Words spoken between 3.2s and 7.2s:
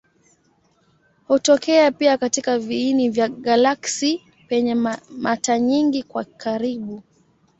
galaksi penye mata nyingi kwa karibu.